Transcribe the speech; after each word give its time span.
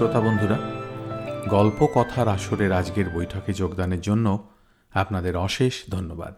শ্রোতা 0.00 0.20
বন্ধুরা 0.20 0.58
গল্প 1.48 1.88
কথার 1.94 2.28
আসরের 2.28 2.72
আজকের 2.72 3.10
বৈঠকে 3.10 3.52
যোগদানের 3.52 4.00
জন্য 4.00 4.48
আপনাদের 4.92 5.36
অশেষ 5.36 5.82
ধন্যবাদ। 5.90 6.34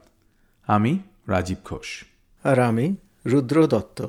আমি 0.66 0.98
রাজীব 1.28 1.58
ঘোষ। 1.64 2.04
আর 2.42 2.58
আমি 2.58 2.96
রুদ্র 3.26 3.66
দত্ত। 3.66 4.06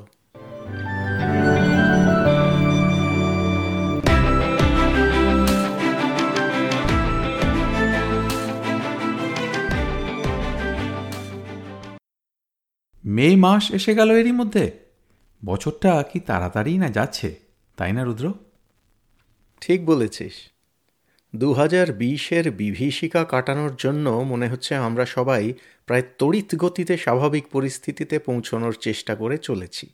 মে 13.06 13.36
মাস 13.36 13.72
এসে 13.72 13.96
গেল 13.96 14.12
এরই 14.12 14.32
মধ্যে। 14.32 14.72
বছরটা 15.46 16.04
কি 16.04 16.20
তাড়াতাড়ি 16.20 16.78
না 16.78 16.90
যাচ্ছে 16.90 17.40
তাই 17.78 17.94
না 17.94 18.04
রুদ্র? 18.04 18.34
ঠিক 19.66 19.86
বলেছিস। 19.86 20.34
দু 21.36 21.54
হাজার 21.54 21.94
বিশের 21.94 22.52
বিভীষিকা 22.52 23.24
কাটানোর 23.24 23.76
জন্য 23.78 24.10
মনে 24.10 24.50
হচ্ছে 24.50 24.76
আমরা 24.76 25.06
সবাই 25.06 25.54
প্রায় 25.86 26.04
তড়িৎ 26.18 26.56
গতিতে 26.56 26.98
স্বাভাবিক 26.98 27.48
পরিস্থিতিতে 27.48 28.20
পৌঁছনোর 28.20 28.76
চেষ্টা 28.80 29.16
করে 29.16 29.38
চলেছি। 29.38 29.88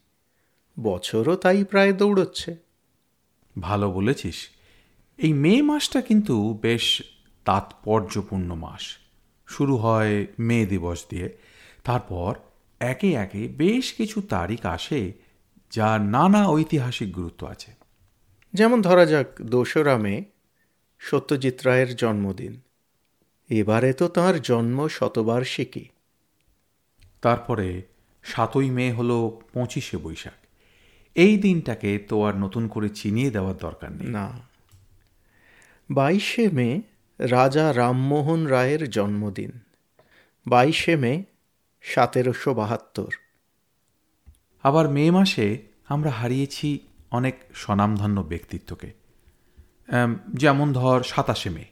বছরও 0.79 1.35
তাই 1.35 1.63
প্রায় 1.63 1.93
দৌড়চ্ছে। 1.93 2.55
ভালো 3.59 3.91
বলেছিস। 3.91 4.49
এই 5.17 5.33
মে 5.33 5.61
মাসটা 5.61 6.01
কিন্তু 6.01 6.59
বেশ 6.61 7.01
তাৎপর্যপূর্ণ 7.45 8.53
মাস। 8.55 8.97
শুরু 9.47 9.77
হয় 9.77 10.27
মে 10.39 10.65
দিবস 10.65 11.05
দিয়ে। 11.09 11.37
তারপর 11.83 12.35
একে 12.79 13.13
একে 13.13 13.47
বেশ 13.47 13.93
কিছু 13.93 14.21
তারিখ 14.21 14.65
আসে 14.65 15.13
যার 15.71 16.01
নানা 16.01 16.47
ঐতিহাসিক 16.47 17.13
গুরুত্ব 17.13 17.47
আছে। 17.47 17.78
যেমন 18.53 18.81
ধরা 18.81 19.05
যাক 19.05 19.41
দোসরা 19.41 19.97
মে 19.97 20.23
সত্যজিৎ 20.99 21.63
রায়ের 21.63 21.95
জন্মদিন। 21.95 22.61
এবারে 23.49 23.93
তো 23.93 24.07
তাঁর 24.07 24.39
জন্ম 24.39 24.87
শতবার্ষিকী। 24.87 25.85
তারপরে 27.21 27.81
সাতই 28.23 28.69
মে 28.69 28.91
হলো 28.91 29.41
পঁচিশে 29.53 29.97
বৈশাখ। 29.97 30.33
এই 31.15 31.37
দিনটাকে 31.37 31.99
তো 31.99 32.23
আর 32.23 32.35
নতুন 32.35 32.67
করে 32.67 32.89
চিনিয়ে 32.89 33.31
দেওয়ার 33.31 33.57
দরকার 33.57 33.91
নেই। 33.91 34.07
না। 34.07 34.39
বাইশে 35.91 36.49
মে 36.49 36.81
রাজা 37.19 37.73
রামমোহন 37.73 38.45
রায়ের 38.45 38.89
জন্মদিন। 38.89 39.51
বাইশে 40.47 40.95
মে 40.95 41.23
সতেরোশো 41.81 42.53
বাহাত্তর। 42.53 43.13
আবার 44.63 44.89
মে 44.89 45.11
মাসে 45.11 45.57
আমরা 45.87 46.09
হারিয়েছি 46.09 46.79
অনেক 47.11 47.35
স্বনামধন্য 47.53 48.21
ব্যক্তিত্বকে। 48.21 48.89
যেমন 50.33 50.73
ধর 50.73 51.03
সাতাশে 51.03 51.49
মে 51.49 51.65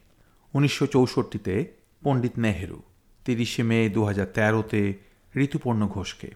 উনিশশো 0.54 0.86
চৌষট্টিতে 0.86 1.56
পণ্ডিত 2.04 2.32
নেহেরু 2.38 2.82
তিরিশে 3.26 3.64
মে 3.64 3.90
দু 3.90 4.02
হাজার 4.04 4.28
তেরোতে 4.34 4.98
ঋতুপর্ণ 5.36 5.88
ঘোষকে। 5.88 6.30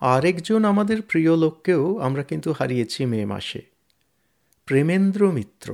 আরেকজন 0.00 0.64
আমাদের 0.64 1.02
প্রিয় 1.02 1.36
লোককেও 1.36 1.98
আমরা 1.98 2.22
কিন্তু 2.22 2.52
হারিয়েছি 2.52 3.06
মে 3.06 3.24
মাসে। 3.24 3.62
প্রেমেন্দ্র 4.66 5.32
মিত্র 5.32 5.68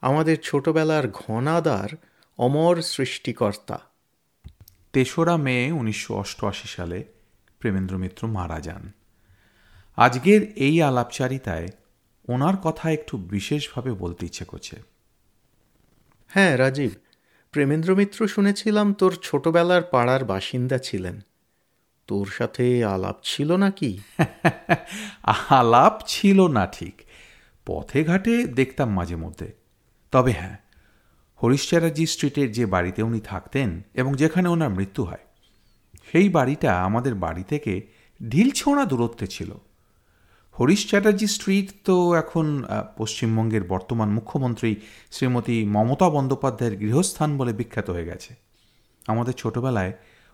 আমাদের 0.00 0.36
ছোটবেলার 0.42 1.08
ঘনাদার 1.08 1.88
অমর 2.38 2.82
সৃষ্টিকর্তা। 2.82 3.78
তেসরা 4.92 5.36
মে 5.36 5.72
উনিশশো 5.72 6.12
অষ্টআশি 6.14 6.68
সালে 6.68 7.04
প্রেমেন্দ্র 7.58 7.98
মিত্র 7.98 8.26
মারা 8.26 8.60
যান। 8.60 8.92
আজকের 9.96 10.52
এই 10.56 10.82
আলাপচারিতায় 10.82 11.68
ওনার 12.28 12.56
কথা 12.56 12.90
একটু 12.90 13.16
বিশেষভাবে 13.16 13.92
বলতে 13.92 14.26
ইচ্ছে 14.26 14.44
করছে। 14.44 14.76
হ্যাঁ 16.28 16.56
রাজীব 16.56 16.90
প্রেমেন্দ্র 17.50 17.96
মিত্র 17.96 18.28
শুনেছিলাম 18.28 18.94
তোর 18.94 19.16
ছোটবেলার 19.22 19.82
পাড়ার 19.82 20.24
বাসিন্দা 20.24 20.78
ছিলেন। 20.78 21.20
তোর 22.06 22.26
সাথে 22.26 22.84
আলাপ 22.84 23.16
ছিল 23.22 23.56
নাকি? 23.56 23.98
আলাপ 25.50 26.00
ছিল 26.06 26.46
না 26.48 26.66
ঠিক। 26.66 27.02
পথে 27.66 28.04
ঘাটে 28.04 28.46
দেখতাম 28.46 28.90
মাঝে 28.90 29.16
মধ্যে। 29.16 29.52
তবে 30.12 30.32
হ্যাঁ 30.32 30.58
হরিশ 31.42 31.68
চ্যাটার্জি 31.68 32.06
স্ট্রিটের 32.06 32.52
যে 32.52 32.66
বাড়িতে 32.66 33.02
উনি 33.02 33.20
থাকতেন 33.20 33.82
এবং 33.94 34.14
যেখানে 34.14 34.48
ওনার 34.48 34.70
মৃত্যু 34.70 35.04
হয় 35.04 35.24
সেই 36.12 36.28
বাড়িটা 36.28 36.82
আমাদের 36.82 37.14
বাড়ি 37.14 37.42
থেকে 37.42 37.86
ঢিলছোঁড়া 38.28 38.84
দূরত্বে 38.84 39.26
ছিল। 39.26 39.58
হরিশ 40.60 40.88
চ্যাটার্জি 40.88 41.26
স্ট্রিট 41.26 41.70
তো 41.84 42.14
এখন 42.14 42.64
পশ্চিমবঙ্গের 42.96 43.64
বর্তমান 43.64 44.10
মুখ্যমন্ত্রী 44.10 44.76
শ্রীমতী 45.10 45.64
মমতা 45.64 46.10
বন্দ্যোপাধ্যায়ের 46.10 46.78
গৃহস্থান 46.78 47.38
বলে 47.38 47.52
বিখ্যাত 47.52 47.90
হয়ে 47.90 48.04
গেছে। 48.04 48.34
আমাদের 49.06 49.34
ছোটবেলায় 49.34 49.92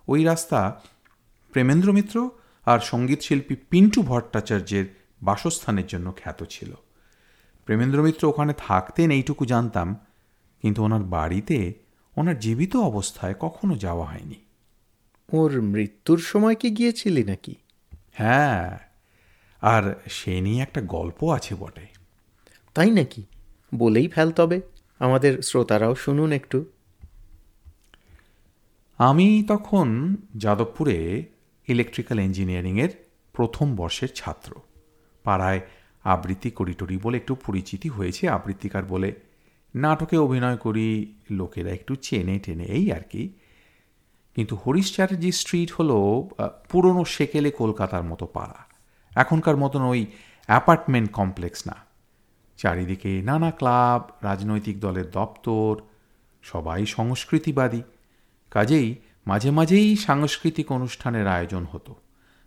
ওই 0.08 0.24
রাস্তা 0.24 0.80
প্রেমেন্দ্র 1.52 1.92
মিত্র 1.92 2.30
আর 2.66 2.78
সংগীত 2.80 3.20
শিল্পী 3.20 3.54
পিন্টু 3.54 4.02
ভট্টাচার্যের 4.02 4.84
বাসস্থানের 5.22 5.86
জন্য 5.86 6.12
খ্যাত 6.22 6.44
ছিল। 6.50 6.74
প্রেমেন্দ্র 7.64 8.02
মিত্র 8.02 8.26
ওখানে 8.26 8.52
থাকতেন 8.58 9.10
এইটুকু 9.10 9.44
জানতাম 9.44 9.96
কিন্তু 10.62 10.84
ওনার 10.84 11.02
বাড়িতে 11.02 11.74
ওনার 12.16 12.38
জীবিত 12.38 12.76
অবস্থায় 12.76 13.34
কখনো 13.40 13.76
যাওয়া 13.76 14.06
হয়নি। 14.06 14.34
ওর 15.32 15.62
মৃত্যুর 15.62 16.18
সময় 16.18 16.54
কি 16.54 16.70
গিয়েছিলি 16.70 17.24
নাকি? 17.24 17.54
হ্যাঁ। 18.12 18.91
আর 19.62 20.00
সে 20.10 20.40
নিয়ে 20.40 20.62
একটা 20.62 20.80
গল্প 20.80 21.32
আছে 21.32 21.54
বটে। 21.54 21.86
তাই 22.74 22.90
নাকি? 22.90 23.22
বলেই 23.74 24.08
ফেল 24.08 24.30
তবে। 24.30 24.60
আমাদের 24.98 25.42
শ্রোতারাও 25.42 25.94
শুনুন 25.94 26.32
একটু। 26.32 26.64
আমি 28.98 29.44
তখন 29.48 30.16
যাদবপুরে 30.36 31.24
ইলেকট্রিক্যাল 31.68 32.20
ইঞ্জিনিয়ারিংয়ের 32.20 32.88
প্রথম 33.32 33.76
বর্ষের 33.76 34.08
ছাত্র। 34.14 34.54
পাড়ায় 35.24 35.60
আবৃত্তি 36.04 36.50
করিটরি 36.50 36.98
বলে 37.02 37.16
একটু 37.16 37.34
পরিচিতি 37.34 37.88
হয়েছে 37.88 38.28
আবৃত্তিকার 38.28 38.84
বলে। 38.84 39.14
নাটকে 39.74 40.16
অভিনয় 40.16 40.56
করি 40.56 41.14
লোকেরা 41.30 41.70
একটু 41.70 41.94
চেনে 41.94 42.38
টেনে 42.38 42.64
এই 42.64 42.92
আর 42.92 43.00
কি। 43.10 43.32
কিন্তু 44.34 44.56
হরিশ 44.56 44.94
চ্যাটার্জি 44.94 45.32
স্ট্রিট 45.32 45.72
হলো 45.72 46.28
পুরনো 46.68 47.04
সেকেলে 47.04 47.50
কলকাতার 47.50 48.02
মতো 48.02 48.26
পাড়া। 48.26 48.71
এখনকার 49.14 49.56
মতন 49.56 49.82
ওই 49.82 50.06
অ্যাপার্টমেন্ট 50.46 51.12
কমপ্লেক্স 51.12 51.66
না। 51.66 51.74
চারিদিকে 52.56 53.22
নানা 53.22 53.50
ক্লাব 53.50 54.24
রাজনৈতিক 54.24 54.80
দলের 54.80 55.10
দপ্তর 55.10 55.82
সবাই 56.42 56.86
সংস্কৃতিবাদী। 56.86 57.82
কাজেই 58.50 58.94
মাঝে 59.26 59.50
মাঝেই 59.50 59.96
সাংস্কৃতিক 59.96 60.72
অনুষ্ঠানের 60.72 61.26
আয়োজন 61.26 61.64
হতো। 61.64 61.94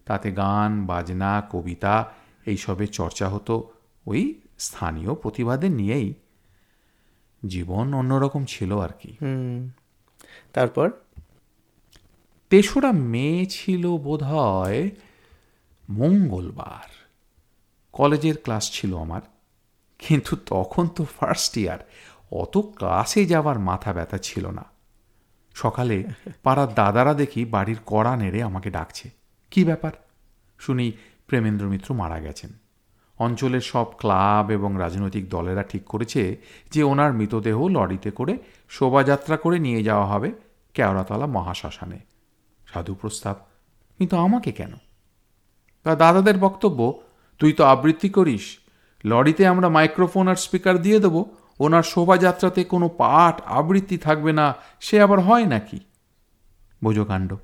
তাতে 0.06 0.32
গান 0.32 0.86
বাজনা 0.86 1.44
কবিতা 1.52 2.12
এইসবের 2.46 2.88
চর্চা 2.88 3.30
হতো 3.30 3.72
ওই 4.06 4.42
স্থানীয় 4.60 5.14
প্রতিবাদের 5.14 5.72
নিয়েই। 5.72 6.14
জীবন 7.48 7.94
অন্যরকম 7.94 8.46
ছিল 8.46 8.78
আর 8.78 8.90
কি। 9.00 9.18
তারপর? 10.54 10.92
তেসরা 12.50 12.92
মে 12.92 13.46
ছিল 13.50 13.98
বোধহয় 13.98 14.90
মঙ্গলবার। 15.90 16.90
কলেজের 17.94 18.38
ক্লাস 18.38 18.72
ছিল 18.72 18.98
আমার, 18.98 19.22
কিন্তু 20.00 20.36
তখন 20.46 20.88
তো 20.88 21.06
ফার্স্ট 21.20 21.58
ইয়ার 21.58 21.80
অত 22.32 22.58
ক্লাসে 22.58 23.26
যাওয়ার 23.26 23.60
মাথা 23.60 23.94
ব্যথা 23.94 24.18
ছিল 24.18 24.48
না। 24.50 24.66
সকালে 25.56 26.04
পাড়ার 26.44 26.74
দাদারা 26.74 27.14
দেখি 27.14 27.46
বাড়ির 27.46 27.78
কড়া 27.86 28.16
নেড়ে 28.16 28.44
আমাকে 28.44 28.70
ডাকছে। 28.70 29.10
কি 29.52 29.66
ব্যাপার? 29.66 29.92
শুনি 30.60 30.92
প্রেমেন্দ্র 31.28 31.66
মিত্র 31.68 31.94
মারা 31.94 32.20
গেছেন। 32.20 32.50
অঞ্চলের 33.20 33.62
সব 33.62 33.86
ক্লাব 33.98 34.52
এবং 34.52 34.76
রাজনৈতিক 34.78 35.30
দলেরা 35.30 35.64
ঠিক 35.64 35.84
করেছে 35.84 36.38
যে 36.72 36.84
ওনার 36.84 37.14
মৃতদেহ 37.14 37.68
লরিতে 37.68 38.12
করে 38.12 38.38
শোভাযাত্রা 38.70 39.38
করে 39.38 39.60
নিয়ে 39.60 39.84
যাওয়া 39.84 40.06
হবে 40.06 40.32
কেওড়াতলা 40.74 41.26
মহাশ্মশানে। 41.26 42.00
সাধু 42.68 42.96
প্রস্তাব, 42.96 43.36
কিন্তু 43.98 44.18
আমাকে 44.18 44.52
কেন? 44.52 44.74
তা 45.86 45.96
দাদাদের 45.96 46.38
বক্তব্য 46.38 47.02
তুই 47.40 47.54
তো 47.54 47.64
আবৃত্তি 47.64 48.10
করিস 48.10 48.58
লরিতে 49.06 49.48
আমরা 49.48 49.70
মাইক্রোফোন 49.70 50.28
আর 50.28 50.36
স্পিকার 50.36 50.76
দিয়ে 50.82 51.00
দেবো 51.00 51.26
ওনার 51.60 51.84
শোভাযাত্রাতে 51.84 52.64
কোনো 52.64 52.90
পাঠ 52.90 53.42
আবৃত্তি 53.46 53.98
থাকবে 53.98 54.32
না 54.34 54.56
সে 54.80 54.96
আবার 55.02 55.20
হয় 55.20 55.46
নাকি? 55.46 55.80
বোঝো 56.84 57.06
কাণ্ড 57.06 57.36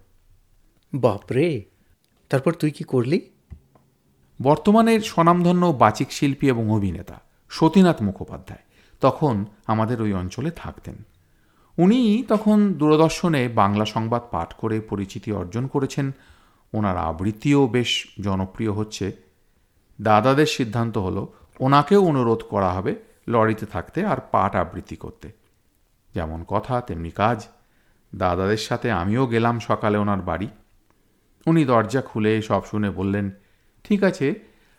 বাপরে 0.93 1.63
তারপর 2.29 2.53
তুই 2.53 2.71
কি 2.71 2.83
করলি? 2.83 3.21
বর্তমানের 4.41 5.01
স্বনামধন্য 5.01 5.65
বাচিক 5.65 6.11
শিল্পী 6.11 6.47
এবং 6.47 6.71
অভিনেতা 6.71 7.21
সতীনাথ 7.49 8.01
মুখোপাধ্যায় 8.01 8.63
তখন 9.01 9.45
আমাদের 9.67 10.01
ওই 10.01 10.13
অঞ্চলে 10.13 10.51
থাকতেন। 10.51 10.95
উনি 11.77 12.23
তখন 12.27 12.73
দূরদর্শনে 12.73 13.47
বাংলা 13.47 13.85
সংবাদ 13.85 14.21
পাঠ 14.31 14.53
করে 14.53 14.81
পরিচিতি 14.81 15.31
অর্জন 15.31 15.67
করেছেন 15.67 16.11
ওনার 16.73 16.97
আবৃত্তিও 16.97 17.67
বেশ 17.67 18.07
জনপ্রিয় 18.23 18.71
হচ্ছে। 18.71 19.11
দাদাদের 20.01 20.45
সিদ্ধান্ত 20.45 20.97
হলো 20.97 21.33
ওনাকেও 21.59 22.05
অনুরোধ 22.05 22.43
করা 22.49 22.73
হবে 22.73 22.95
লরিতে 23.27 23.65
থাকতে 23.65 24.05
আর 24.05 24.17
পাট 24.31 24.55
আবৃত্তি 24.55 24.95
করতে। 24.95 25.31
যেমন 26.15 26.43
কথা 26.47 26.81
তেমনি 26.81 27.09
কাজ। 27.09 27.47
দাদাদের 28.15 28.57
সাথে 28.57 28.91
আমিও 28.91 29.27
গেলাম 29.27 29.59
সকালে 29.59 29.97
ওনার 29.97 30.21
বাড়ি। 30.21 30.47
উনি 31.45 31.65
দরজা 31.65 32.01
খুলে 32.01 32.41
সব 32.41 32.65
শুনে 32.65 32.89
বললেন 32.89 33.31
ঠিক 33.83 34.03
আছে 34.03 34.35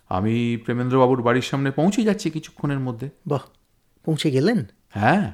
আমি 0.09 0.57
প্রেমেন্দ্রবাবুর 0.57 1.23
বাড়ির 1.23 1.43
সামনে 1.43 1.71
পৌঁছে 1.71 2.03
যাচ্ছি 2.03 2.31
কিছুক্ষণের 2.31 2.79
মধ্যে। 2.79 3.11
বাহ 3.27 3.41
পৌঁছে 4.05 4.31
গেলেন? 4.31 4.65
হ্যাঁ 4.91 5.33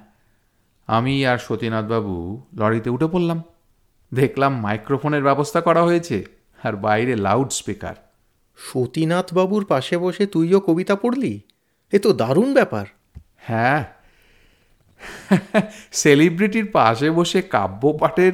আমি 0.86 1.26
আর 1.26 1.38
সতীনাথবাবু 1.38 2.42
লরিতে 2.54 2.90
উঠে 2.90 3.06
পড়লাম। 3.06 3.42
দেখলাম 4.14 4.60
মাইক্রোফোনের 4.60 5.22
ব্যবস্থা 5.22 5.60
করা 5.60 5.82
হয়েছে। 5.82 6.37
আর 6.62 6.76
বাইরে 6.76 7.16
লাউড 7.16 7.48
স্পিকার 7.50 7.94
সতীনাথ 8.56 9.34
বাবুর 9.34 9.64
পাশে 9.64 9.98
বসে 9.98 10.26
তুইও 10.26 10.60
কবিতা 10.60 10.96
পড়লি? 10.96 11.40
এ 11.92 11.98
তো 11.98 12.12
দারুণ 12.12 12.54
ব্যাপার। 12.54 12.86
হ্যাঁ। 13.36 13.84
সেলিব্রিটির 15.92 16.70
পাশে 16.70 17.10
বসে 17.10 17.42
কাব্য 17.42 17.92
পাঠের 18.00 18.32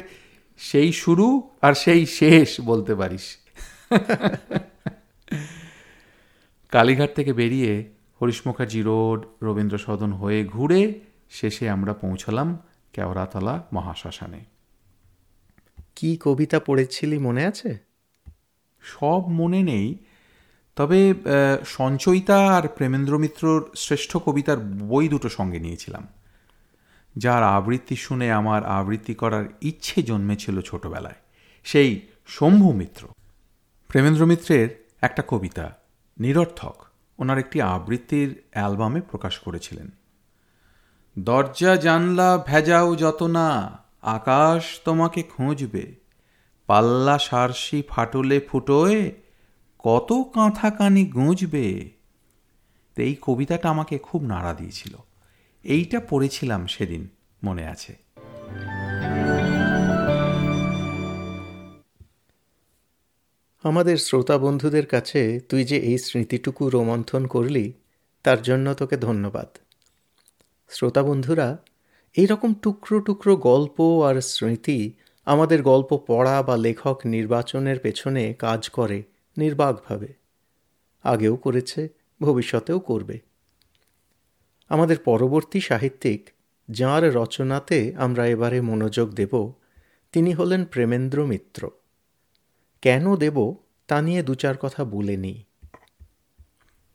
সেই 0.57 0.93
শুরু 0.93 1.51
আর 1.63 1.75
সেই 1.75 2.07
শেষ 2.07 2.61
বলতে 2.61 2.95
পারিস। 2.95 3.37
কালীঘাট 6.71 7.15
থেকে 7.15 7.33
বেরিয়ে 7.33 7.91
হরিশ 8.23 8.43
মুখার্জি 8.47 8.83
রোড 8.83 9.45
রবীন্দ্র 9.45 9.79
সদন 9.79 10.13
হয়ে 10.13 10.45
ঘুরে 10.45 11.01
শেষে 11.31 11.71
আমরা 11.71 11.93
পৌঁছলাম 11.93 12.59
কেওড়াতলা 12.93 13.67
মহাশ্মশানে। 13.73 14.45
কি 15.97 16.19
কবিতা 16.21 16.61
পড়েছিলি 16.61 17.19
মনে 17.19 17.47
আছে? 17.47 17.94
সব 18.85 19.23
মনে 19.29 19.63
নেই। 19.63 19.99
তবে 20.77 21.15
সঞ্চয়িতা 21.67 22.39
আর 22.57 22.69
প্রেমেন্দ্র 22.69 23.19
মিত্রর 23.19 23.71
শ্রেষ্ঠ 23.77 24.17
কবিতার 24.17 24.59
বই 24.59 25.09
দুটো 25.09 25.29
সঙ্গে 25.29 25.59
নিয়েছিলাম। 25.59 26.07
যার 27.17 27.43
আবৃত্তি 27.43 27.97
শুনে 27.97 28.33
আমার 28.33 28.67
আবৃত্তি 28.67 29.15
করার 29.15 29.45
ইচ্ছে 29.61 30.03
জন্মেছিল 30.03 30.61
ছোটবেলায়। 30.61 31.15
সেই 31.65 32.01
শম্ভু 32.27 32.73
মিত্র। 32.73 33.09
প্রেমেন্দ্র 33.89 34.27
মিত্রের 34.27 34.69
একটা 35.01 35.23
কবিতা, 35.29 35.67
নিরর্থক, 36.19 36.77
ওনার 37.19 37.39
একটি 37.39 37.63
আবৃত্তির 37.63 38.43
অ্যালবামে 38.51 39.01
প্রকাশ 39.01 39.39
করেছিলেন। 39.39 39.91
দরজা 41.19 41.77
জানলা 41.77 42.45
ভেজাও 42.47 42.97
যত 42.97 43.23
না, 43.23 43.79
আকাশ 44.03 44.81
তোমাকে 44.85 45.23
খুঁজবে। 45.23 46.04
পাল্লা 46.67 47.19
সারসি 47.19 47.83
ফাটলে 47.89 48.41
ফুটোয়, 48.41 49.11
কত 49.79 50.13
কাঁথা 50.35 50.71
কানি 50.71 51.05
গুঁজবে 51.07 51.91
এই 52.97 53.17
কবিতাটা 53.23 53.71
আমাকে 53.71 53.99
খুব 53.99 54.23
নাড়া 54.23 54.55
দিয়েছিল। 54.55 54.97
এইটা 55.65 56.01
পড়েছিলাম 56.11 56.67
সেদিন, 56.67 57.09
মনে 57.45 57.67
আছে। 57.67 57.93
আমাদের 63.63 63.97
শ্রোতা 63.97 64.39
বন্ধুদের 64.39 64.87
কাছে 64.87 65.41
তুই 65.41 65.65
যে 65.65 65.77
এই 65.77 65.99
স্মৃতিটুকু 65.99 66.69
রোমন্থন 66.69 67.27
করলি, 67.27 67.73
তার 68.23 68.43
জন্য 68.43 68.75
তোকে 68.75 68.97
ধন্যবাদ। 68.97 69.49
শ্রোতা 70.69 71.03
বন্ধুরা, 71.03 71.59
এইরকম 72.17 72.55
টুকরো 72.55 73.01
টুকরো 73.01 73.37
গল্প 73.37 74.03
আর 74.03 74.21
স্মৃতি 74.21 74.93
আমাদের 75.25 75.63
গল্প 75.63 75.97
পড়া 76.07 76.43
বা 76.43 76.57
লেখক 76.57 77.01
নির্বাচনের 77.05 77.79
পেছনে 77.79 78.35
কাজ 78.35 78.69
করে 78.69 79.03
নির্বাকভাবে। 79.39 80.13
আগেও 81.03 81.37
করেছে, 81.37 81.89
ভবিষ্যতেও 82.21 82.79
করবে। 82.79 83.21
আমাদের 84.69 84.99
পরবর্তী 84.99 85.61
সাহিত্যিক 85.61 86.31
যাঁর 86.71 87.15
রচনাতে 87.15 87.95
আমরা 87.97 88.27
এবারে 88.27 88.61
মনোযোগ 88.61 89.11
দেব, 89.11 89.53
তিনি 90.13 90.33
হলেন 90.33 90.65
প্রেমেন্দ্র 90.65 91.27
মিত্র। 91.27 91.71
কেন 92.83 93.17
দেব 93.17 93.57
তা 93.89 94.03
নিয়ে 94.03 94.23
দু 94.23 94.35
চার 94.35 94.57
কথা 94.57 94.85
বলে 94.85 95.17
নিই। 95.17 95.45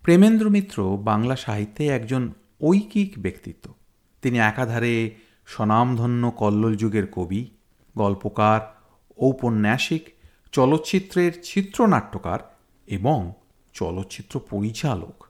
প্রেমেন্দ্র 0.02 0.50
মিত্র 0.50 0.98
বাংলা 0.98 1.36
সাহিত্যে 1.36 1.88
একজন 1.88 2.34
ঐকিক 2.62 3.14
ব্যক্তিত্ব। 3.20 3.74
তিনি 4.22 4.40
একাধারে 4.40 5.16
স্বনামধন্য 5.46 6.32
কল্লোল 6.32 6.76
যুগের 6.76 7.08
কবি 7.08 7.50
গল্পকার, 7.98 8.82
ঔপন্যাসিক, 9.18 10.10
চলচ্চিত্রের 10.52 11.32
চিত্রনাট্যকার 11.44 12.40
এবং 12.88 13.34
চলচ্চিত্র 13.74 14.40
পরিচালক। 14.50 15.26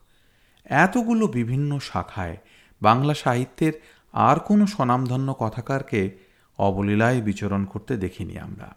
এতগুলো 0.66 1.28
বিভিন্ন 1.28 1.80
শাখায় 1.80 2.38
বাংলা 2.82 3.14
সাহিত্যের 3.14 3.74
আর 4.12 4.40
কোনো 4.40 4.68
স্বনামধন্য 4.68 5.36
কথাকারকে 5.40 6.18
অবলীলায় 6.58 7.22
বিচরণ 7.22 7.66
করতে 7.66 7.98
দেখিনি 7.98 8.40
আমরা। 8.40 8.76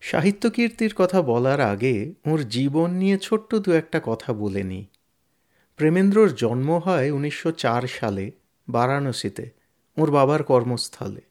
সাহিত্য 0.00 0.50
কীর্তির 0.50 0.94
কথা 0.96 1.22
বলার 1.22 1.60
আগে 1.60 2.14
ওর 2.26 2.48
জীবন 2.48 2.90
নিয়ে 2.90 3.18
ছোট্ট 3.18 3.54
দু 3.54 3.72
একটা 3.72 4.00
কথা 4.04 4.32
বলে 4.32 4.62
নিই। 4.62 4.86
প্রেমেন্দ্রর 5.76 6.34
জন্ম 6.34 6.78
হয় 6.84 7.10
উনিশশো 7.10 7.52
চার 7.52 7.82
সালে 7.82 8.30
বারাণসীতে, 8.68 9.50
ওর 9.96 10.10
বাবার 10.10 10.42
কর্মস্থলে। 10.42 11.27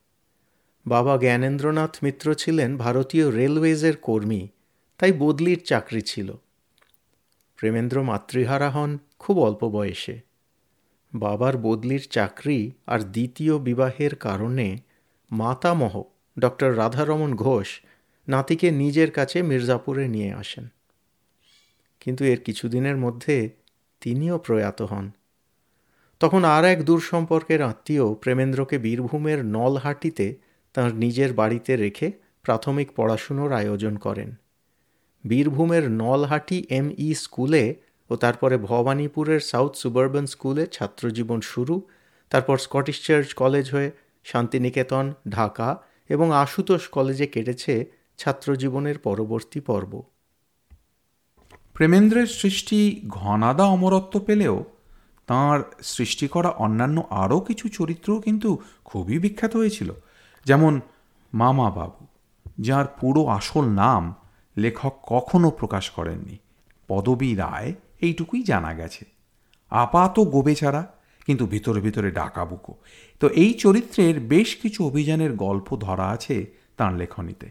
বাবা 0.88 1.18
জ্ঞানেন্দ্রনাথ 1.18 1.98
মিত্র 2.04 2.34
ছিলেন 2.34 2.78
ভারতীয় 2.78 3.32
রেলওয়েজের 3.32 3.98
কর্মী, 3.98 4.48
তাই 4.98 5.14
বদলির 5.14 5.64
চাকরি 5.64 6.02
ছিল। 6.02 6.34
প্রেমেন্দ্র 7.56 8.04
মাতৃহারা 8.04 8.70
হন 8.70 8.98
খুব 9.20 9.40
অল্প 9.40 9.70
বয়সে। 9.70 10.22
বাবার 11.16 11.58
বদলির 11.58 12.08
চাকরি 12.12 12.72
আর 12.88 13.00
দ্বিতীয় 13.00 13.58
বিবাহের 13.58 14.16
কারণে 14.16 14.78
মাতামহ 15.32 16.04
ডক্টর 16.40 16.78
রাধারমন 16.78 17.36
ঘোষ 17.36 17.82
নাতিকে 18.28 18.72
নিজের 18.72 19.12
কাছে 19.12 19.42
মির্জাপুরে 19.42 20.08
নিয়ে 20.08 20.34
আসেন। 20.34 20.68
কিন্তু 22.00 22.26
এর 22.26 22.42
কিছুদিনের 22.42 22.98
মধ্যে 22.98 23.50
তিনিও 24.02 24.38
প্রয়াত 24.38 24.82
হন। 24.82 25.12
তখন 26.20 26.44
আর 26.44 26.66
এক 26.66 26.86
দূর 26.86 27.02
সম্পর্কের 27.02 27.62
আত্মীয় 27.62 28.14
প্রেমেন্দ্রকে 28.14 28.78
বীরভূমের 28.78 29.46
নলহাটিতে 29.46 30.47
তাঁর 30.78 30.96
নিজের 30.96 31.34
বাড়িতে 31.34 31.76
রেখে 31.76 32.12
প্রাথমিক 32.42 32.92
পড়াশুনোর 32.96 33.54
আয়োজন 33.54 33.98
করেন। 33.98 34.36
বীরভূমের 35.26 35.92
নলহাটি 35.92 36.66
এম 36.70 36.92
ই 36.98 37.14
স্কুলে 37.14 37.76
ও 38.10 38.16
তারপরে 38.16 38.58
ভবানীপুরের 38.58 39.40
সাউথ 39.40 39.76
সুবারবান 39.76 40.26
স্কুলে 40.26 40.66
ছাত্রজীবন 40.66 41.42
শুরু, 41.42 41.82
তারপর 42.30 42.58
স্কটিশ 42.58 43.08
চার্চ 43.08 43.34
কলেজ 43.34 43.72
হয়ে 43.72 43.92
শান্তিনিকেতন, 44.24 45.14
ঢাকা 45.30 45.78
এবং 46.10 46.32
আশুতোষ 46.34 46.88
কলেজে 46.88 47.28
কেটেছে 47.28 47.86
ছাত্রজীবনের 48.18 48.98
পরবর্তী 48.98 49.60
পর্ব। 49.60 50.02
প্রেমেন্দ্রের 51.74 52.28
সৃষ্টি 52.28 53.02
ঘনাদা 53.08 53.66
অমরত্ব 53.66 54.20
পেলেও 54.20 54.64
তাঁর 55.28 55.64
সৃষ্টি 55.82 56.28
করা 56.28 56.50
অন্যান্য 56.50 57.04
আরও 57.10 57.40
কিছু 57.40 57.70
চরিত্রও 57.70 58.20
কিন্তু 58.22 58.58
খুবই 58.86 59.20
বিখ্যাত 59.20 59.56
হয়েছিল। 59.56 59.94
যেমন 60.48 60.74
মামা 61.34 61.68
বাবু 61.72 62.04
যার 62.60 62.86
পুরো 63.00 63.22
আসল 63.38 63.66
নাম 63.82 64.04
লেখক 64.58 64.94
কখনো 65.04 65.48
প্রকাশ 65.50 65.86
করেননি। 65.90 66.36
পদবী 66.90 67.32
রায় 67.36 67.70
এইটুকুই 68.02 68.42
জানা 68.44 68.72
গেছে। 68.74 69.04
আপাত 69.72 70.16
গোবেচারা, 70.20 70.84
কিন্তু 71.28 71.44
ভিতরে 71.46 71.80
ভিতরে 71.82 72.10
ডাকাবুকো। 72.12 72.74
তো 73.22 73.26
এই 73.44 73.52
চরিত্রের 73.54 74.16
বেশ 74.20 74.50
কিছু 74.56 74.80
অভিযানের 74.86 75.32
গল্প 75.36 75.68
ধরা 75.76 76.08
আছে 76.10 76.38
তাঁর 76.78 76.94
লেখনীতে। 76.94 77.48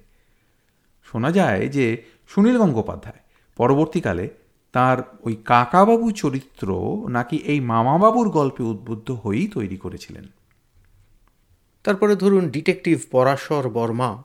শোনা 1.07 1.31
যায় 1.33 1.63
যে 1.69 1.87
সুনীল 2.29 2.57
গঙ্গোপাধ্যায় 2.59 3.21
পরবর্তীকালে 3.59 4.27
তার 4.75 4.99
ওই 5.23 5.35
কাকাবাবু 5.45 6.07
চরিত্র 6.23 6.69
নাকি 7.09 7.37
এই 7.53 7.61
মামাবাবুর 7.73 8.29
গল্পে 8.29 8.63
উদ্বুদ্ধ 8.63 9.09
হয়েই 9.23 9.49
তৈরি 9.49 9.77
করেছিলেন। 9.77 10.27
তারপরে 11.87 12.17
ধরুন 12.17 12.49
ডিটেকটিভ 12.49 13.01
পরাশর 13.11 13.69
বর্মা, 13.69 14.23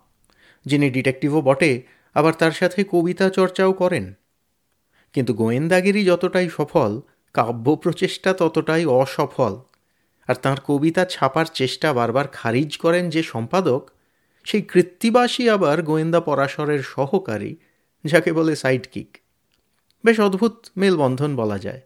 যিনি 0.65 0.89
ডিটেকটিভও 0.89 1.41
বটে, 1.41 1.83
আবার 2.13 2.33
তার 2.33 2.51
সাথে 2.51 2.83
কবিতা 2.91 3.29
চর্চাও 3.29 3.73
করেন। 3.73 4.13
কিন্তু 5.13 5.33
গোয়েন্দাগিরি 5.33 6.05
যতটাই 6.05 6.49
সফল, 6.49 7.01
কাব্য 7.33 7.75
প্রচেষ্টা 7.75 8.33
ততটাই 8.33 8.85
অসফল, 8.85 9.61
আর 10.27 10.35
তার 10.35 10.59
কবিতা 10.59 11.05
ছাপার 11.05 11.45
চেষ্টা 11.53 11.93
বারবার 11.93 12.27
খারিজ 12.27 12.77
করেন 12.77 13.09
যে 13.09 13.23
সম্পাদক, 13.23 13.89
সেই 14.43 14.61
কৃত্তিবাসী 14.61 15.49
আবার 15.49 15.83
গোয়েন্দা 15.83 16.19
পরাশরের 16.19 16.83
সহকারী, 16.83 17.55
যাকে 18.05 18.33
বলে 18.33 18.55
সাইড 18.55 18.87
কিক 18.91 19.17
বেশ 20.05 20.19
অদ্ভুত 20.19 20.65
মেলবন্ধন 20.77 21.35
বলা 21.35 21.57
যায়। 21.57 21.81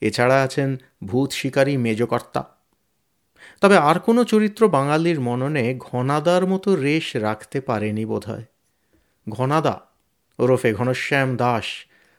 এছাড়া 0.00 0.42
আছেন 0.42 0.76
ভূত 1.04 1.32
শিকারী 1.32 1.76
মেজকর্তা। 1.76 2.55
তবে 3.60 3.76
আর 3.76 3.98
কোনো 3.98 4.24
চরিত্র 4.24 4.68
বাঙালির 4.68 5.20
মননে 5.20 5.74
ঘনাদার 5.78 6.46
মতো 6.46 6.74
রেশ 6.76 7.16
রাখতে 7.16 7.60
পারেনি 7.60 8.06
বোধহয়। 8.06 8.44
ঘনাদা 9.28 9.80
ওরফে 10.38 10.72
ঘনশ্যাম 10.74 11.36
দাস 11.36 11.64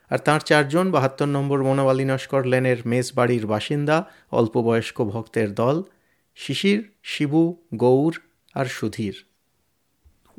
আর 0.09 0.17
তাঁর 0.17 0.39
চারজন 0.39 0.91
বাহাত্তর 0.91 1.25
নম্বর 1.25 1.63
মোনাবালি 1.63 2.05
নস্কর 2.05 2.45
লেনের 2.45 2.77
মেস 2.85 3.15
বাড়ির 3.15 3.47
বাসিন্দা 3.47 4.05
অল্পবয়স্ক 4.31 5.01
ভক্তের 5.01 5.53
দল 5.53 5.83
শিশির 6.35 6.91
শিবু 7.03 7.57
গৌর 7.75 8.19
আর 8.53 8.65
সুধীর। 8.65 9.25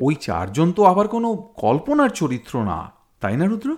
ওই 0.02 0.14
চারজন 0.14 0.72
তো 0.72 0.84
আবার 0.84 1.08
কোনো 1.08 1.34
কল্পনার 1.34 2.08
চরিত্র 2.08 2.62
না 2.62 2.92
তাই 3.20 3.36
না 3.36 3.46
রুদ্র? 3.46 3.76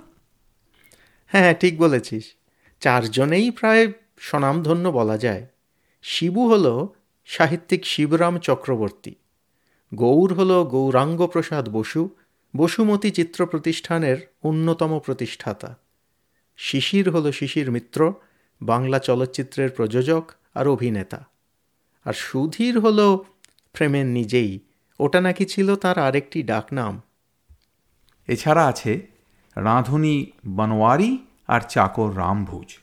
হ্যাঁ 1.27 1.43
হ্যাঁ 1.43 1.55
ঠিক 1.55 1.79
বলেছিস। 1.79 2.35
চারজনেই 2.81 3.51
প্রায় 3.51 3.93
স্বনামধন্য 4.19 4.89
বলা 4.89 5.19
যায়। 5.19 5.47
শিবু 6.03 6.49
হল 6.49 6.89
সাহিত্যিক 7.31 7.87
শিবরাম 7.87 8.39
চক্রবর্তী। 8.39 9.15
গৌর 9.95 10.35
হল 10.35 10.65
গৌরাঙ্গ 10.65 11.27
প্রসাদ 11.27 11.69
বসু, 11.69 12.09
বসুমতী 12.57 13.11
চিত্র 13.11 13.47
প্রতিষ্ঠানের 13.47 14.17
অন্যতম 14.43 14.99
প্রতিষ্ঠাতা। 14.99 15.79
শিশির 16.57 17.11
হল 17.11 17.31
শিশির 17.31 17.71
মিত্র, 17.71 18.15
বাংলা 18.63 18.99
চলচ্চিত্রের 18.99 19.71
প্রযোজক 19.71 20.31
আর 20.55 20.69
অভিনেতা। 20.69 21.29
আর 22.05 22.13
সুধীর 22.13 22.79
হল 22.79 23.17
প্রেমের 23.73 24.07
নিজেই, 24.07 24.59
ওটা 25.01 25.21
নাকি 25.21 25.45
ছিল 25.45 25.77
তার 25.77 25.99
আরেকটি 25.99 26.43
ডাকনাম। 26.43 27.03
এছাড়া 28.27 28.67
আছে 28.67 29.07
রাঁধুনি 29.57 30.27
বনোয়ারি 30.47 31.19
আর 31.47 31.61
চাকর 31.69 32.17
রামভুজ। 32.17 32.79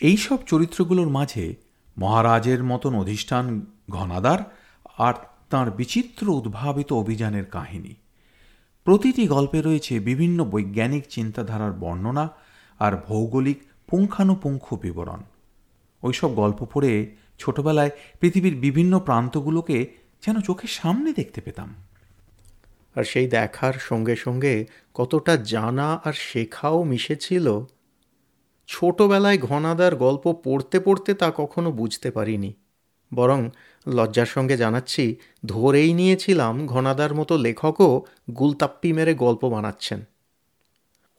এইসব 0.00 0.38
চরিত্রগুলোর 0.46 1.08
মাঝে 1.08 1.61
মহারাজের 1.98 2.64
মতন 2.64 2.94
অধিষ্ঠান 2.94 3.66
ঘনাদার 3.90 4.56
আর 4.98 5.14
তার 5.50 5.70
বিচিত্র 5.70 6.28
উদ্ভাবিত 6.28 6.92
অভিযানের 6.92 7.44
কাহিনী। 7.44 7.94
প্রতিটি 8.84 9.26
গল্পে 9.26 9.62
রয়েছে 9.62 10.00
বিভিন্ন 10.00 10.44
বৈজ্ঞানিক 10.44 11.06
চিন্তাধারার 11.08 11.72
বর্ণনা 11.72 12.30
আর 12.78 12.96
ভৌগোলিক 13.08 13.62
পুঙ্খানুপুঙ্খ 13.86 14.74
বিবরণ। 14.74 15.20
ওইসব 16.02 16.34
গল্প 16.34 16.66
পড়ে 16.72 17.16
ছোটবেলায় 17.38 17.90
পৃথিবীর 18.20 18.56
বিভিন্ন 18.56 18.98
প্রান্তগুলোকে 18.98 19.94
যেন 20.26 20.40
চোখের 20.40 20.68
সামনে 20.68 21.12
দেখতে 21.12 21.40
পেতাম। 21.40 21.74
আর 22.94 23.04
সেই 23.04 23.28
দেখার 23.28 23.72
সঙ্গে 23.74 24.16
সঙ্গে 24.16 24.66
কতটা 24.94 25.36
জানা 25.36 26.00
আর 26.04 26.12
শেখাও 26.12 26.82
মিশেছিল 26.82 27.60
ছোটবেলায় 28.66 29.38
ঘনাদার 29.38 29.96
গল্প 29.96 30.32
পড়তে 30.44 30.80
পড়তে 30.80 31.14
তা 31.14 31.32
কখনো 31.36 31.72
বুঝতে 31.72 32.10
পারিনি। 32.10 32.52
বরং 33.14 33.50
লজ্জার 33.88 34.26
সঙ্গে 34.26 34.56
জানাচ্ছি, 34.56 35.16
ধরেই 35.46 35.92
নিয়েছিলাম 35.92 36.66
ঘনাদার 36.66 37.14
মতো 37.14 37.36
লেখকও 37.36 38.02
গুলতাপ্পি 38.30 38.92
মেরে 38.92 39.14
গল্প 39.14 39.48
বানাচ্ছেন। 39.48 40.00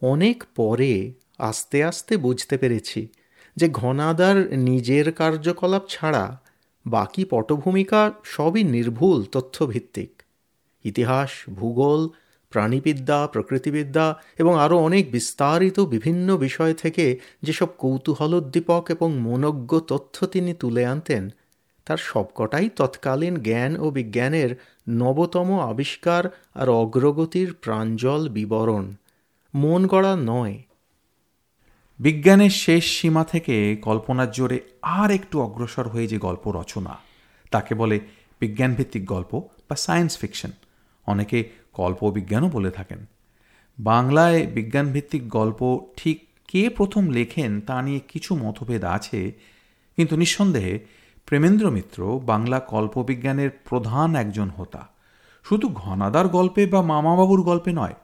অনেক 0.02 0.44
পরে 0.56 1.14
আস্তে 1.38 1.84
আস্তে 1.84 2.18
বুঝতে 2.18 2.58
পেরেছি 2.58 3.08
যে 3.56 3.70
ঘনাদার 3.70 4.58
নিজের 4.58 5.12
কার্যকলাপ 5.12 5.84
ছাড়া 5.90 6.42
বাকি 6.86 7.26
পটভূমিকা 7.26 8.14
সবই 8.24 8.64
নির্ভুল 8.64 9.24
তথ্যভিত্তিক। 9.24 10.24
ইতিহাস, 10.84 11.30
ভূগোল 11.50 12.10
প্রাণীবিদ্যা, 12.54 13.20
প্রকৃতিবিদ্যা 13.28 14.06
এবং 14.38 14.54
আরও 14.60 14.76
অনেক 14.78 15.04
বিস্তারিত 15.12 15.78
বিভিন্ন 15.86 16.28
বিষয় 16.38 16.74
থেকে 16.74 17.06
যেসব 17.42 17.70
কৌতূহলোদ্দীপক 17.78 18.84
এবং 18.90 19.10
মনজ্ঞ 19.20 19.72
তথ্য 19.88 20.16
তিনি 20.28 20.52
তুলে 20.54 20.84
আনতেন, 20.86 21.24
তার 21.88 22.00
সবকটাই 22.10 22.68
তৎকালীন 22.76 23.36
জ্ঞান 23.38 23.72
ও 23.80 23.86
বিজ্ঞানের 23.90 24.52
নবতম 24.90 25.50
আবিষ্কার 25.62 26.24
আর 26.54 26.68
অগ্রগতির 26.82 27.50
প্রাঞ্জল 27.62 28.22
বিবরণ। 28.30 28.86
মন 29.54 29.82
গড়া 29.88 30.14
নয়। 30.24 30.56
বিজ্ঞানের 32.00 32.54
শেষ 32.64 32.84
সীমা 32.98 33.24
থেকে 33.24 33.56
কল্পনার 33.82 34.30
জোরে 34.32 34.60
আর 35.00 35.10
একটু 35.12 35.36
অগ্রসর 35.42 35.86
হয়ে 35.88 36.08
যে 36.08 36.18
গল্প 36.18 36.46
রচনা, 36.60 36.94
তাকে 37.52 37.72
বলে 37.76 37.98
বিজ্ঞানভিত্তিক 38.42 39.04
গল্প 39.06 39.32
বা 39.70 39.76
সায়েন্স 39.76 40.14
ফিকশন। 40.18 40.52
অনেকে 41.08 41.40
কল্পবিজ্ঞানও 41.74 42.50
বলে 42.50 42.72
থাকেন। 42.72 43.02
বাংলায় 43.78 44.40
বিজ্ঞানভিত্তিক 44.48 45.24
গল্প 45.30 45.62
ঠিক 45.98 46.18
কে 46.48 46.64
প্রথম 46.70 47.04
লেখেন 47.10 47.52
তা 47.62 47.78
নিয়ে 47.82 48.02
কিছু 48.08 48.32
মতভেদ 48.36 48.84
আছে, 48.98 49.20
কিন্তু 49.98 50.14
নিঃসন্দেহে 50.16 50.76
প্রেমেন্দ্র 51.28 51.66
মিত্র 51.72 52.00
বাংলা 52.26 52.58
কল্পবিজ্ঞানের 52.60 53.52
প্রধান 53.70 54.10
একজন 54.16 54.50
হোতা। 54.50 54.84
শুধু 55.46 55.68
ঘনাদার 55.74 56.28
গল্পে 56.28 56.64
বা 56.66 56.82
মামাবাবুর 56.82 57.42
গল্পে 57.42 57.72
নয়, 57.74 57.96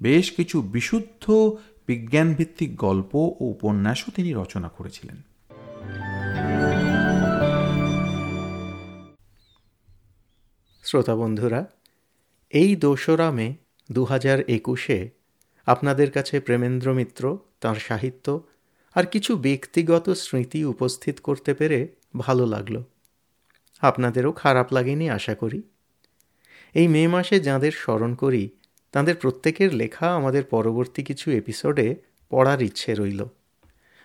বেশ 0.00 0.26
কিছু 0.30 0.56
বিশুদ্ধ 0.74 1.24
বিজ্ঞানভিত্তিক 1.86 2.70
গল্প 2.76 3.12
ও 3.40 3.44
উপন্যাসও 3.54 4.08
তিনি 4.16 4.30
রচনা 4.32 4.68
করেছিলেন। 4.68 5.18
শ্রোতা 10.84 11.14
বন্ধুরা 11.16 11.60
এই 12.52 12.76
দোসরা 12.76 13.30
মে 13.30 13.54
দু 13.92 14.04
হাজার 14.04 14.40
একুশে 14.40 15.10
আপনাদের 15.66 16.10
কাছে 16.10 16.40
প্রেমেন্দ্র 16.40 16.92
মিত্র, 16.92 17.38
তাঁর 17.60 17.76
সাহিত্য 17.76 18.46
আর 18.94 19.06
কিছু 19.06 19.36
ব্যক্তিগত 19.36 20.10
স্মৃতি 20.10 20.64
উপস্থিত 20.64 21.20
করতে 21.20 21.54
পেরে 21.54 21.88
ভালো 22.16 22.46
লাগল। 22.46 22.82
আপনাদেরও 23.80 24.32
খারাপ 24.32 24.72
লাগেনি 24.72 25.10
আশা 25.10 25.34
করি। 25.34 25.62
এই 26.74 26.88
মে 26.88 27.08
মাসে 27.08 27.40
যাঁদের 27.40 27.72
স্মরণ 27.72 28.14
করি, 28.14 28.50
তাঁদের 28.92 29.16
প্রত্যেকের 29.16 29.74
লেখা 29.74 30.14
আমাদের 30.14 30.44
পরবর্তী 30.44 31.02
কিছু 31.02 31.30
এপিসোডে 31.30 31.94
পড়ার 32.30 32.62
ইচ্ছে 32.62 32.94
রইল। 32.94 33.24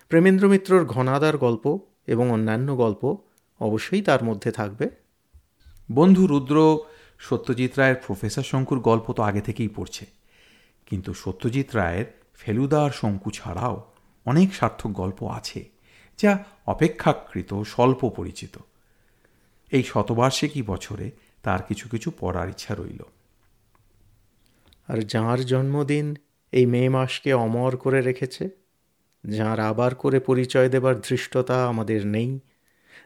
প্রেমেন্দ্র 0.08 0.48
মিত্রর 0.48 0.84
ঘনাদার 0.84 1.38
গল্প 1.38 1.78
এবং 2.06 2.30
অন্যান্য 2.30 2.76
গল্প 2.76 3.16
অবশ্যই 3.60 4.02
তার 4.02 4.24
মধ্যে 4.24 4.50
থাকবে। 4.50 4.88
বন্ধু 5.92 6.26
রুদ্র 6.26 6.80
সত্যজিৎ 7.18 7.78
রায়ের 7.78 7.96
প্রফেসর 8.06 8.42
শঙ্কুর 8.42 8.80
গল্প 8.80 9.12
তো 9.12 9.22
আগে 9.22 9.40
থেকেই 9.40 9.68
পড়ছে। 9.68 10.06
কিন্তু 10.86 11.14
সত্যজিৎ 11.14 11.74
রায়ের 11.74 12.04
ফেলুদা 12.34 12.84
আর 12.84 12.90
শঙ্কু 12.90 13.30
ছাড়াও 13.30 13.92
অনেক 14.26 14.54
সার্থক 14.54 14.88
গল্প 14.88 15.30
আছে, 15.30 15.68
যা 16.18 16.44
অপেক্ষাকৃত 16.66 17.62
স্বল্প 17.62 18.08
পরিচিত। 18.08 18.58
এই 19.72 19.82
শতবার্ষিকী 19.82 20.62
বছরে 20.62 21.10
তার 21.42 21.62
কিছু 21.62 21.88
কিছু 21.88 22.12
পড়ার 22.18 22.48
ইচ্ছা 22.48 22.74
রইল। 22.74 23.02
আর 24.88 24.98
যাঁর 25.02 25.44
জন্মদিন 25.44 26.16
এই 26.52 26.66
মে 26.66 26.88
মাসকে 26.88 27.32
অমর 27.32 27.76
করে 27.76 28.00
রেখেছে, 28.00 28.50
যাঁর 29.26 29.60
আবার 29.60 29.94
করে 29.94 30.20
পরিচয় 30.20 30.68
দেবার 30.68 31.00
ধৃষ্টতা 31.00 31.66
আমাদের 31.66 32.06
নেই 32.06 32.40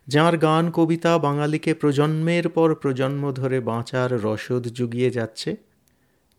যাঁর 0.09 0.37
গান, 0.37 0.71
কবিতা 0.71 1.19
বাঙালিকে 1.19 1.75
প্রজন্মের 1.75 2.49
পর 2.49 2.75
প্রজন্ম 2.75 3.33
ধরে 3.33 3.61
বাঁচার 3.61 4.25
রসদ 4.25 4.69
জুগিয়ে 4.69 5.11
যাচ্ছে, 5.11 5.57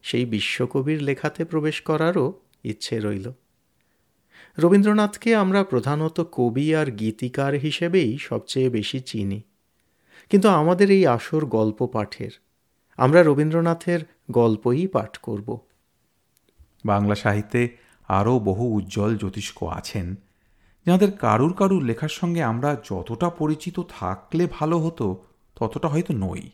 সেই 0.01 0.25
বিশ্বকবির 0.25 1.01
লেখাতে 1.01 1.45
প্রবেশ 1.45 1.81
করারও 1.81 2.33
ইচ্ছে 2.63 2.99
রইল। 2.99 3.31
রবীন্দ্রনাথকে 4.57 5.35
আমরা 5.35 5.63
প্রধানত 5.63 6.25
কবি 6.31 6.75
আর 6.75 6.91
গীতিকার 6.91 7.53
হিসেবেই 7.53 8.17
সবচেয়ে 8.17 8.69
বেশি 8.69 8.99
চিনি। 8.99 9.41
কিন্তু 10.29 10.47
আমাদের 10.49 10.91
এই 10.91 11.07
আসর 11.07 11.45
গল্প 11.45 11.85
পাঠের, 11.85 12.31
আমরা 12.97 13.23
রবীন্দ্রনাথের 13.23 13.99
গল্পই 14.31 14.87
পাঠ 14.87 15.17
করব। 15.17 15.57
বাংলা 16.85 17.15
সাহিত্যে 17.15 17.69
আরও 18.07 18.39
বহু 18.39 18.65
উজ্জ্বল 18.75 19.17
জ্যোতিষ্ক 19.17 19.63
আছেন। 19.63 20.15
যাঁদের 20.85 21.11
কারুর 21.11 21.53
কারুর 21.53 21.83
লেখার 21.83 22.09
সঙ্গে 22.09 22.43
আমরা 22.43 22.75
যতটা 22.89 23.29
পরিচিত 23.29 23.79
থাকলে 23.99 24.47
ভালো 24.51 24.77
হতো 24.79 25.23
ততটা 25.55 25.87
হয়তো 25.87 26.13
নই। 26.13 26.49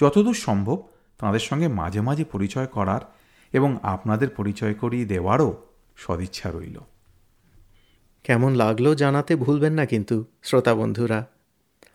যতদূর 0.00 0.34
সম্ভব 0.34 0.82
তাঁদের 1.18 1.40
সঙ্গে 1.40 1.68
মাঝে 1.68 2.00
মাঝে 2.00 2.24
পরিচয় 2.24 2.66
করার 2.66 3.00
এবং 3.52 3.76
আপনাদের 3.82 4.28
পরিচয় 4.28 4.74
করিয়ে 4.74 5.04
দেওয়ারও 5.04 5.56
সদিচ্ছা 5.96 6.50
রইল। 6.50 6.80
কেমন 8.24 8.54
লাগল 8.54 8.94
জানাতে 8.94 9.36
ভুলবেন 9.36 9.72
না 9.72 9.86
কিন্তু 9.86 10.24
শ্রোতা 10.42 10.74
বন্ধুরা। 10.74 11.26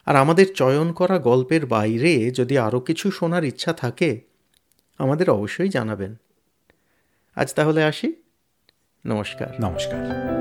আর 0.05 0.15
আমাদের 0.15 0.53
চয়ন 0.53 0.91
করা 0.91 1.19
গল্পের 1.19 1.65
বাইরে 1.65 2.31
যদি 2.31 2.57
আরও 2.57 2.79
কিছু 2.79 3.11
শোনার 3.11 3.43
ইচ্ছা 3.43 3.73
থাকে 3.73 4.21
আমাদের 4.97 5.29
অবশ্যই 5.29 5.69
জানাবেন। 5.69 6.15
আজ 7.35 7.53
তাহলে 7.53 7.83
আসি। 7.83 8.13
নমস্কার। 9.05 9.47
নমস্কার। 9.61 10.40